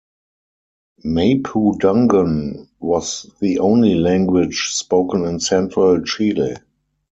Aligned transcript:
Mapudungun 1.05 2.69
was 2.79 3.29
the 3.39 3.59
only 3.59 3.93
language 3.93 4.69
spoken 4.73 5.25
in 5.25 5.39
central 5.39 6.01
Chile. 6.01 6.55